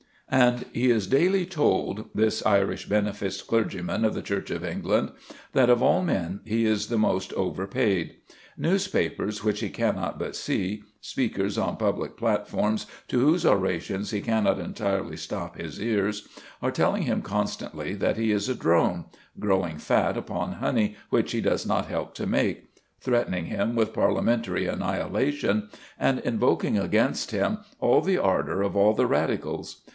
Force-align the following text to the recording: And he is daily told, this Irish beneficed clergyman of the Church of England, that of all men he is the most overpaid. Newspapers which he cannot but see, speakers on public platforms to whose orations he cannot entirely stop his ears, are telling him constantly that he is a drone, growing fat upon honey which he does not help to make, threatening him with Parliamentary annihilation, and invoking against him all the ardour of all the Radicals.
And 0.33 0.65
he 0.71 0.89
is 0.89 1.07
daily 1.07 1.45
told, 1.45 2.09
this 2.15 2.43
Irish 2.45 2.85
beneficed 2.87 3.45
clergyman 3.47 4.05
of 4.05 4.13
the 4.13 4.21
Church 4.21 4.49
of 4.49 4.63
England, 4.63 5.11
that 5.51 5.69
of 5.69 5.83
all 5.83 6.01
men 6.01 6.39
he 6.45 6.65
is 6.65 6.87
the 6.87 6.97
most 6.97 7.33
overpaid. 7.33 8.15
Newspapers 8.57 9.43
which 9.43 9.59
he 9.59 9.69
cannot 9.69 10.17
but 10.17 10.35
see, 10.35 10.83
speakers 11.01 11.57
on 11.57 11.75
public 11.75 12.15
platforms 12.15 12.87
to 13.09 13.19
whose 13.19 13.45
orations 13.45 14.11
he 14.11 14.21
cannot 14.21 14.57
entirely 14.57 15.17
stop 15.17 15.57
his 15.57 15.81
ears, 15.81 16.27
are 16.61 16.71
telling 16.71 17.03
him 17.03 17.21
constantly 17.21 17.93
that 17.93 18.17
he 18.17 18.31
is 18.31 18.47
a 18.49 18.55
drone, 18.55 19.05
growing 19.37 19.77
fat 19.77 20.15
upon 20.17 20.53
honey 20.53 20.95
which 21.11 21.33
he 21.33 21.41
does 21.41 21.65
not 21.67 21.87
help 21.87 22.15
to 22.15 22.25
make, 22.25 22.69
threatening 23.01 23.47
him 23.47 23.75
with 23.75 23.93
Parliamentary 23.93 24.65
annihilation, 24.65 25.69
and 25.99 26.19
invoking 26.19 26.77
against 26.77 27.31
him 27.31 27.59
all 27.79 27.99
the 28.01 28.17
ardour 28.17 28.61
of 28.61 28.77
all 28.77 28.93
the 28.93 29.05
Radicals. 29.05 29.81